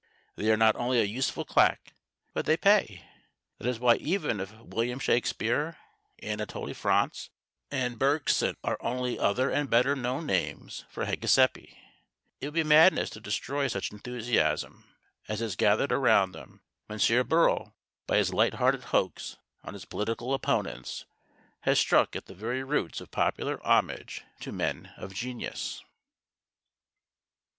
They 0.35 0.49
are 0.49 0.57
not 0.57 0.75
only 0.77 0.99
a 0.99 1.03
useful 1.03 1.45
claque, 1.45 1.93
but 2.33 2.47
they 2.47 2.57
pay. 2.57 3.05
That 3.59 3.67
is 3.67 3.79
why 3.79 3.97
even 3.97 4.39
if 4.39 4.51
William 4.53 4.97
Shakespeare, 4.97 5.77
Anatole 6.23 6.73
France, 6.73 7.29
and 7.69 7.99
Bergson 7.99 8.57
are 8.63 8.79
only 8.81 9.19
other 9.19 9.51
and 9.51 9.69
better 9.69 9.95
known 9.95 10.25
names 10.25 10.85
for 10.89 11.05
Hégésippe, 11.05 11.75
it 12.39 12.47
would 12.47 12.55
be 12.55 12.63
madness 12.63 13.11
to 13.11 13.19
destroy 13.19 13.67
such 13.67 13.91
enthusiasm 13.91 14.85
as 15.27 15.39
has 15.39 15.55
gathered 15.55 15.91
round 15.91 16.33
them. 16.33 16.61
M. 16.89 16.97
Bérault, 16.97 17.71
by 18.07 18.17
his 18.17 18.33
light 18.33 18.55
hearted 18.55 18.85
hoax 18.85 19.37
on 19.63 19.75
his 19.75 19.85
political 19.85 20.33
opponents, 20.33 21.05
has 21.59 21.77
struck 21.79 22.15
at 22.15 22.25
the 22.25 22.33
very 22.33 22.63
roots 22.63 23.01
of 23.01 23.11
popular 23.11 23.61
homage 23.63 24.23
to 24.39 24.51
men 24.51 24.91
of 24.97 25.13
genius. 25.13 25.83